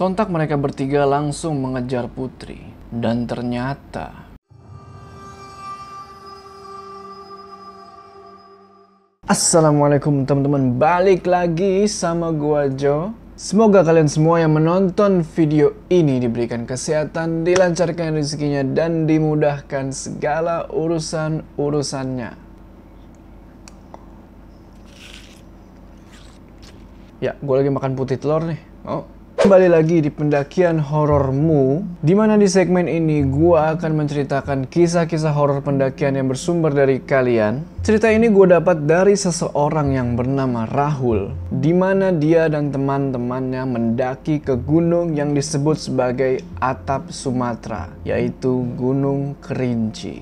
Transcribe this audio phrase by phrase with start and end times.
[0.00, 2.56] Sontak mereka bertiga langsung mengejar Putri.
[2.88, 4.32] Dan ternyata...
[9.28, 13.12] Assalamualaikum teman-teman, balik lagi sama gua Jo.
[13.36, 22.40] Semoga kalian semua yang menonton video ini diberikan kesehatan, dilancarkan rezekinya, dan dimudahkan segala urusan-urusannya.
[27.20, 28.64] Ya, gue lagi makan putih telur nih.
[28.88, 29.04] Oh,
[29.40, 35.64] Kembali lagi di pendakian horormu, di mana di segmen ini gua akan menceritakan kisah-kisah horor
[35.64, 37.64] pendakian yang bersumber dari kalian.
[37.80, 44.44] Cerita ini gue dapat dari seseorang yang bernama Rahul, di mana dia dan teman-temannya mendaki
[44.44, 50.20] ke gunung yang disebut sebagai atap Sumatera, yaitu Gunung Kerinci.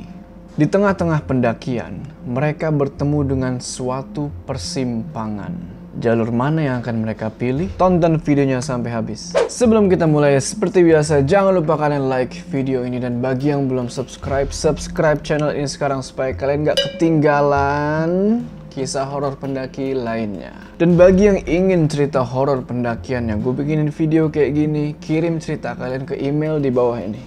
[0.54, 5.77] Di tengah-tengah pendakian, mereka bertemu dengan suatu persimpangan.
[5.98, 7.74] Jalur mana yang akan mereka pilih?
[7.74, 9.34] Tonton videonya sampai habis.
[9.50, 13.90] Sebelum kita mulai, seperti biasa, jangan lupa kalian like video ini dan bagi yang belum
[13.90, 20.54] subscribe, subscribe channel ini sekarang supaya kalian gak ketinggalan kisah horor pendaki lainnya.
[20.78, 26.06] Dan bagi yang ingin cerita horor pendakiannya, gue bikinin video kayak gini, kirim cerita kalian
[26.06, 27.18] ke email di bawah ini.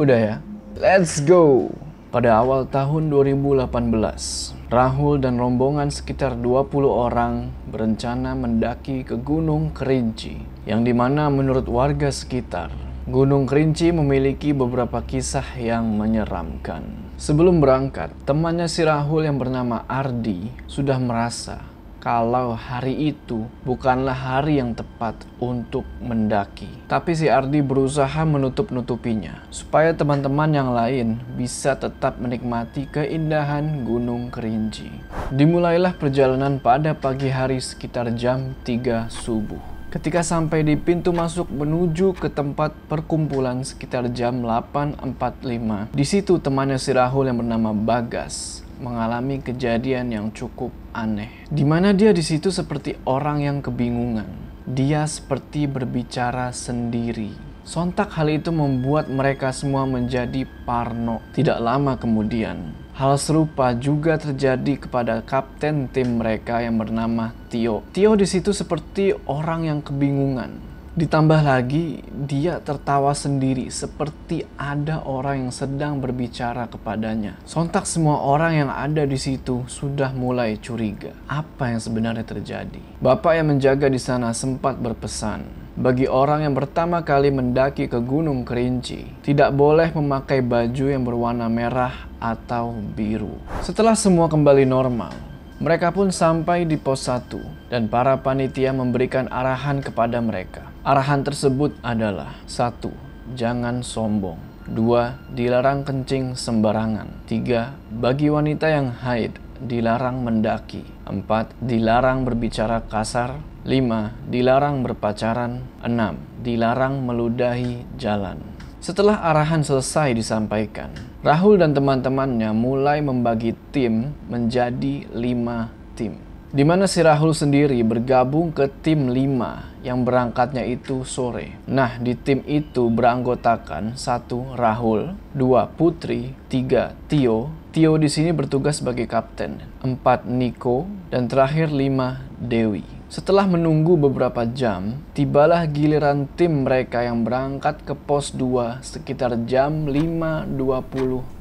[0.00, 0.36] Udah ya,
[0.80, 1.68] let's go!
[2.14, 10.38] Pada awal tahun 2018, Rahul dan rombongan sekitar 20 orang berencana mendaki ke Gunung Kerinci,
[10.62, 12.70] yang di mana menurut warga sekitar,
[13.10, 16.86] Gunung Kerinci memiliki beberapa kisah yang menyeramkan.
[17.18, 21.73] Sebelum berangkat, temannya si Rahul yang bernama Ardi sudah merasa
[22.04, 26.68] kalau hari itu bukanlah hari yang tepat untuk mendaki.
[26.84, 34.92] Tapi si Ardi berusaha menutup-nutupinya supaya teman-teman yang lain bisa tetap menikmati keindahan Gunung Kerinci.
[35.32, 39.72] Dimulailah perjalanan pada pagi hari sekitar jam 3 subuh.
[39.88, 46.76] Ketika sampai di pintu masuk menuju ke tempat perkumpulan sekitar jam 8.45, di situ temannya
[46.76, 51.30] si Rahul yang bernama Bagas mengalami kejadian yang cukup aneh.
[51.50, 54.26] Di mana dia di situ seperti orang yang kebingungan.
[54.64, 57.34] Dia seperti berbicara sendiri.
[57.64, 61.24] Sontak hal itu membuat mereka semua menjadi parno.
[61.32, 67.80] Tidak lama kemudian, hal serupa juga terjadi kepada kapten tim mereka yang bernama Tio.
[67.96, 75.42] Tio di situ seperti orang yang kebingungan Ditambah lagi, dia tertawa sendiri seperti ada orang
[75.42, 77.34] yang sedang berbicara kepadanya.
[77.42, 81.10] Sontak semua orang yang ada di situ sudah mulai curiga.
[81.26, 82.78] Apa yang sebenarnya terjadi?
[83.02, 85.42] Bapak yang menjaga di sana sempat berpesan,
[85.74, 91.50] bagi orang yang pertama kali mendaki ke Gunung Kerinci, tidak boleh memakai baju yang berwarna
[91.50, 93.34] merah atau biru.
[93.66, 95.10] Setelah semua kembali normal,
[95.58, 100.73] mereka pun sampai di pos 1 dan para panitia memberikan arahan kepada mereka.
[100.84, 102.92] Arahan tersebut adalah satu,
[103.32, 104.36] Jangan sombong
[104.68, 105.32] 2.
[105.32, 107.72] Dilarang kencing sembarangan 3.
[108.04, 109.32] Bagi wanita yang haid
[109.64, 111.24] dilarang mendaki 4.
[111.64, 114.28] Dilarang berbicara kasar 5.
[114.28, 116.44] Dilarang berpacaran 6.
[116.44, 118.44] Dilarang meludahi jalan
[118.84, 120.92] setelah arahan selesai disampaikan,
[121.24, 126.23] Rahul dan teman-temannya mulai membagi tim menjadi lima tim
[126.54, 131.58] di mana si Rahul sendiri bergabung ke tim 5 yang berangkatnya itu sore.
[131.66, 137.50] Nah, di tim itu beranggotakan satu Rahul, dua Putri, tiga Tio.
[137.74, 142.86] Tio di sini bertugas sebagai kapten, empat Niko, dan terakhir lima Dewi.
[143.10, 149.90] Setelah menunggu beberapa jam, tibalah giliran tim mereka yang berangkat ke pos 2 sekitar jam
[149.90, 150.54] 5.20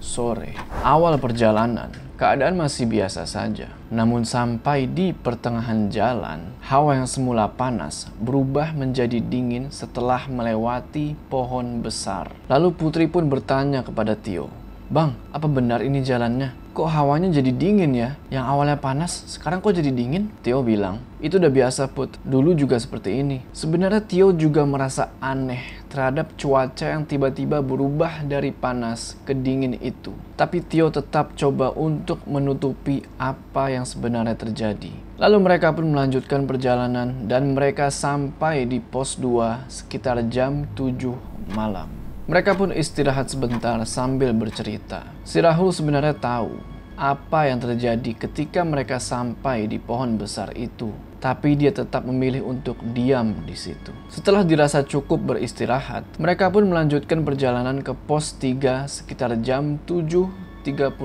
[0.01, 0.57] sore.
[0.81, 3.73] Awal perjalanan, Keadaan masih biasa saja.
[3.89, 11.81] Namun sampai di pertengahan jalan, hawa yang semula panas berubah menjadi dingin setelah melewati pohon
[11.81, 12.29] besar.
[12.45, 14.53] Lalu Putri pun bertanya kepada Tio,
[14.93, 16.53] Bang, apa benar ini jalannya?
[16.77, 18.13] Kok hawanya jadi dingin ya?
[18.29, 20.29] Yang awalnya panas, sekarang kok jadi dingin?
[20.45, 23.41] Tio bilang, itu udah biasa Put, dulu juga seperti ini.
[23.57, 30.09] Sebenarnya Tio juga merasa aneh terhadap cuaca yang tiba-tiba berubah dari panas ke dingin itu.
[30.33, 34.89] Tapi Tio tetap coba untuk menutupi apa yang sebenarnya terjadi.
[35.21, 41.85] Lalu mereka pun melanjutkan perjalanan dan mereka sampai di pos 2 sekitar jam 7 malam.
[42.25, 45.05] Mereka pun istirahat sebentar sambil bercerita.
[45.21, 46.57] Si Rahul sebenarnya tahu
[46.97, 50.89] apa yang terjadi ketika mereka sampai di pohon besar itu,
[51.23, 53.95] tapi dia tetap memilih untuk diam di situ.
[54.11, 60.99] Setelah dirasa cukup beristirahat, mereka pun melanjutkan perjalanan ke pos 3 sekitar jam 7.35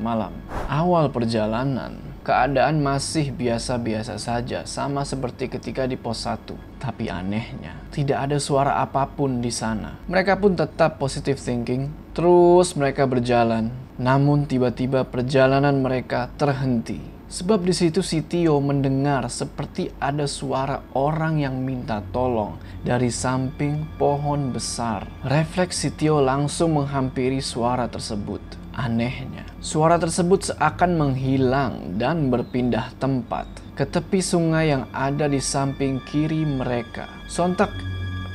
[0.00, 0.32] malam.
[0.72, 6.56] Awal perjalanan, keadaan masih biasa-biasa saja, sama seperti ketika di pos 1.
[6.80, 10.00] Tapi anehnya, tidak ada suara apa pun di sana.
[10.08, 13.68] Mereka pun tetap positive thinking, terus mereka berjalan.
[14.00, 17.11] Namun tiba-tiba perjalanan mereka terhenti.
[17.32, 23.88] Sebab di situ si Tio mendengar seperti ada suara orang yang minta tolong dari samping
[23.96, 25.08] pohon besar.
[25.24, 28.60] Refleks si Tio langsung menghampiri suara tersebut.
[28.76, 33.48] Anehnya, suara tersebut seakan menghilang dan berpindah tempat
[33.80, 37.08] ke tepi sungai yang ada di samping kiri mereka.
[37.32, 37.72] Sontak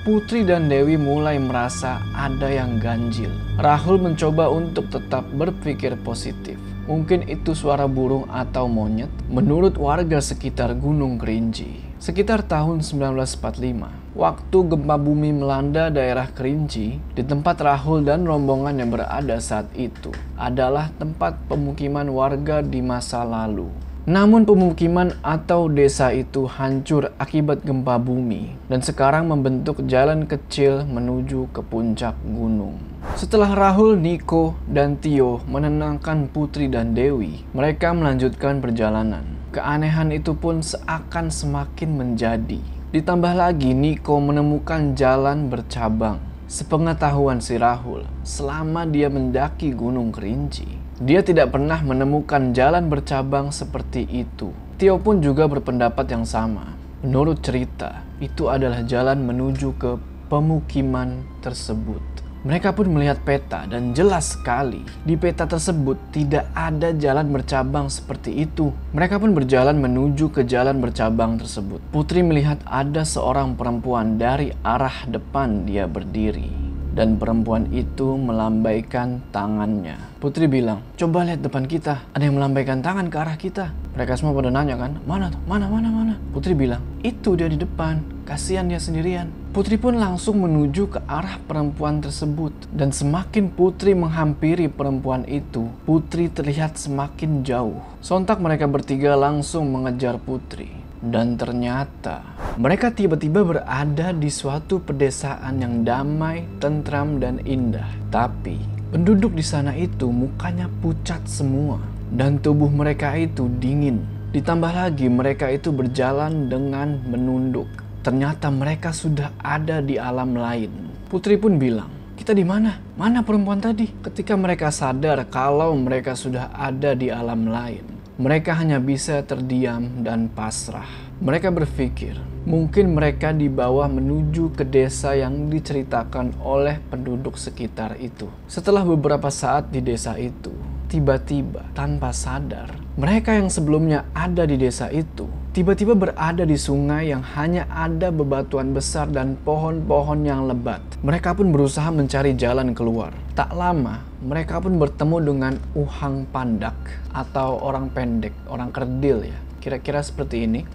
[0.01, 3.29] Putri dan Dewi mulai merasa ada yang ganjil.
[3.61, 6.57] Rahul mencoba untuk tetap berpikir positif.
[6.87, 11.83] Mungkin itu suara burung atau monyet menurut warga sekitar Gunung Kerinci.
[11.99, 18.95] Sekitar tahun 1945, waktu gempa bumi melanda daerah Kerinci, di tempat Rahul dan rombongan yang
[18.95, 23.67] berada saat itu adalah tempat pemukiman warga di masa lalu.
[24.07, 31.51] Namun pemukiman atau desa itu hancur akibat gempa bumi dan sekarang membentuk jalan kecil menuju
[31.51, 32.79] ke puncak gunung.
[33.19, 39.27] Setelah Rahul, Niko, dan Tio menenangkan Putri dan Dewi, mereka melanjutkan perjalanan.
[39.51, 42.63] Keanehan itu pun seakan semakin menjadi.
[42.95, 46.23] Ditambah lagi Niko menemukan jalan bercabang.
[46.47, 54.09] Sepengetahuan si Rahul, selama dia mendaki Gunung Kerinci, dia tidak pernah menemukan jalan bercabang seperti
[54.09, 54.49] itu.
[54.81, 56.73] Tio pun juga berpendapat yang sama.
[57.05, 62.01] Menurut cerita, itu adalah jalan menuju ke pemukiman tersebut.
[62.41, 68.45] Mereka pun melihat peta dan jelas sekali di peta tersebut tidak ada jalan bercabang seperti
[68.49, 68.73] itu.
[68.93, 71.77] Mereka pun berjalan menuju ke jalan bercabang tersebut.
[71.93, 76.66] Putri melihat ada seorang perempuan dari arah depan dia berdiri
[76.97, 80.01] dan perempuan itu melambaikan tangannya.
[80.17, 83.69] Putri bilang, coba lihat depan kita, ada yang melambaikan tangan ke arah kita.
[83.93, 86.13] Mereka semua pada nanya kan, mana tuh, mana, mana, mana.
[86.33, 89.29] Putri bilang, itu dia di depan, kasihan dia sendirian.
[89.53, 92.53] Putri pun langsung menuju ke arah perempuan tersebut.
[92.73, 97.81] Dan semakin Putri menghampiri perempuan itu, Putri terlihat semakin jauh.
[98.01, 100.86] Sontak mereka bertiga langsung mengejar Putri.
[101.07, 102.23] Dan ternyata
[102.59, 107.87] mereka tiba-tiba berada di suatu pedesaan yang damai, tentram, dan indah.
[108.11, 108.59] Tapi
[108.91, 111.79] penduduk di sana itu mukanya pucat semua
[112.11, 114.03] dan tubuh mereka itu dingin.
[114.35, 117.67] Ditambah lagi mereka itu berjalan dengan menunduk.
[118.03, 120.71] Ternyata mereka sudah ada di alam lain.
[121.07, 122.79] Putri pun bilang, kita di mana?
[122.99, 123.87] Mana perempuan tadi?
[124.03, 130.25] Ketika mereka sadar kalau mereka sudah ada di alam lain, mereka hanya bisa terdiam dan
[130.25, 130.89] pasrah.
[131.21, 132.17] Mereka berpikir,
[132.49, 138.25] mungkin mereka dibawa menuju ke desa yang diceritakan oleh penduduk sekitar itu.
[138.49, 140.49] Setelah beberapa saat di desa itu,
[140.89, 147.25] tiba-tiba tanpa sadar, mereka yang sebelumnya ada di desa itu tiba-tiba berada di sungai yang
[147.33, 150.85] hanya ada bebatuan besar dan pohon-pohon yang lebat.
[151.01, 153.09] Mereka pun berusaha mencari jalan keluar.
[153.37, 156.73] Tak lama, mereka pun bertemu dengan Uhang Pandak
[157.13, 159.37] atau orang pendek, orang kerdil ya.
[159.61, 160.65] Kira-kira seperti ini.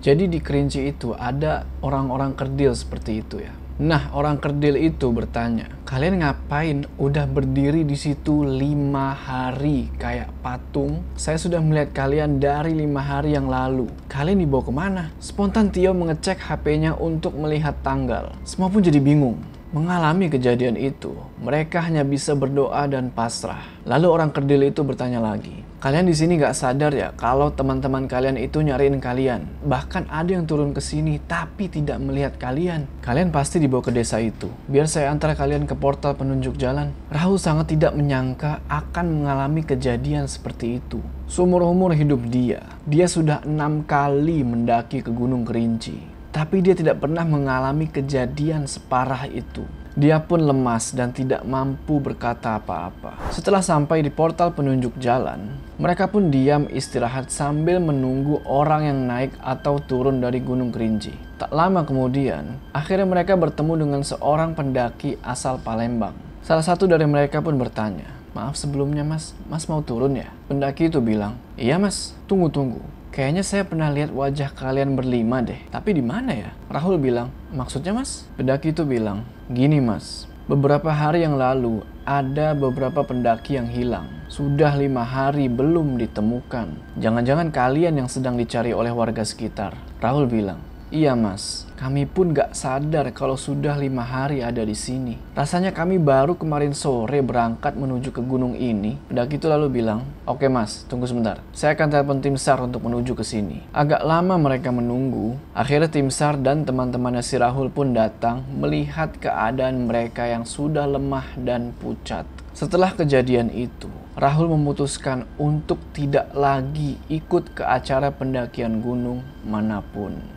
[0.00, 3.52] Jadi di Kerinci itu ada orang-orang kerdil seperti itu ya.
[3.76, 11.04] Nah, orang kerdil itu bertanya, kalian ngapain udah berdiri di situ lima hari kayak patung?
[11.12, 13.84] Saya sudah melihat kalian dari lima hari yang lalu.
[14.08, 15.04] Kalian dibawa ke mana?
[15.20, 18.32] Spontan Tio mengecek HP-nya untuk melihat tanggal.
[18.48, 19.55] Semua pun jadi bingung.
[19.74, 23.66] Mengalami kejadian itu, mereka hanya bisa berdoa dan pasrah.
[23.82, 28.40] Lalu orang kerdil itu bertanya lagi, Kalian di sini gak sadar ya kalau teman-teman kalian
[28.40, 29.44] itu nyariin kalian.
[29.60, 32.88] Bahkan ada yang turun ke sini tapi tidak melihat kalian.
[33.04, 34.48] Kalian pasti dibawa ke desa itu.
[34.72, 36.96] Biar saya antar kalian ke portal penunjuk jalan.
[37.12, 40.98] Rahul sangat tidak menyangka akan mengalami kejadian seperti itu.
[41.28, 46.15] Seumur-umur hidup dia, dia sudah enam kali mendaki ke Gunung Kerinci.
[46.36, 49.64] Tapi dia tidak pernah mengalami kejadian separah itu.
[49.96, 53.32] Dia pun lemas dan tidak mampu berkata apa-apa.
[53.32, 59.32] Setelah sampai di portal penunjuk jalan, mereka pun diam istirahat sambil menunggu orang yang naik
[59.40, 61.16] atau turun dari Gunung Kerinci.
[61.40, 66.12] Tak lama kemudian, akhirnya mereka bertemu dengan seorang pendaki asal Palembang.
[66.44, 70.28] Salah satu dari mereka pun bertanya, Maaf sebelumnya mas, mas mau turun ya?
[70.44, 72.84] Pendaki itu bilang, iya mas, tunggu-tunggu.
[73.16, 75.56] Kayaknya saya pernah lihat wajah kalian berlima deh.
[75.72, 76.52] Tapi di mana ya?
[76.68, 78.28] Rahul bilang, maksudnya mas?
[78.36, 84.04] Pendaki itu bilang, gini mas, beberapa hari yang lalu ada beberapa pendaki yang hilang.
[84.28, 87.00] Sudah lima hari belum ditemukan.
[87.00, 89.72] Jangan-jangan kalian yang sedang dicari oleh warga sekitar.
[89.96, 95.18] Rahul bilang, Iya mas, kami pun gak sadar kalau sudah lima hari ada di sini.
[95.34, 98.94] Rasanya kami baru kemarin sore berangkat menuju ke gunung ini.
[99.10, 101.42] Pendaki itu lalu bilang, Oke mas, tunggu sebentar.
[101.50, 103.66] Saya akan telepon tim SAR untuk menuju ke sini.
[103.74, 105.34] Agak lama mereka menunggu.
[105.58, 111.34] Akhirnya tim SAR dan teman-temannya si Rahul pun datang melihat keadaan mereka yang sudah lemah
[111.34, 112.30] dan pucat.
[112.54, 120.35] Setelah kejadian itu, Rahul memutuskan untuk tidak lagi ikut ke acara pendakian gunung mana pun.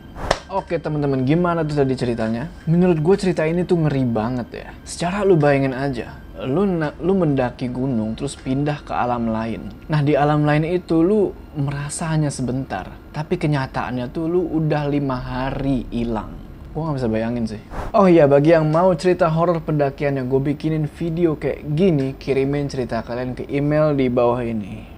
[0.49, 2.49] Oke teman-teman, gimana tuh tadi ceritanya?
[2.65, 4.67] Menurut gue cerita ini tuh ngeri banget ya.
[4.81, 6.65] Secara lu bayangin aja, lu
[7.05, 9.69] lu mendaki gunung terus pindah ke alam lain.
[9.85, 15.21] Nah di alam lain itu lu merasa hanya sebentar, tapi kenyataannya tuh lu udah lima
[15.21, 16.33] hari hilang.
[16.73, 17.61] Gue gak bisa bayangin sih.
[17.93, 22.65] Oh iya, bagi yang mau cerita horor pendakian yang gue bikinin video kayak gini, kirimin
[22.65, 24.97] cerita kalian ke email di bawah ini.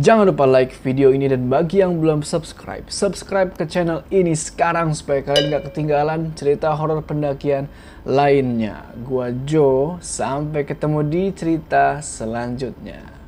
[0.00, 4.94] Jangan lupa like video ini dan bagi yang belum subscribe, subscribe ke channel ini sekarang
[4.94, 7.66] supaya kalian gak ketinggalan cerita horor pendakian
[8.06, 8.86] lainnya.
[9.02, 13.19] Gua Joe, sampai ketemu di cerita selanjutnya.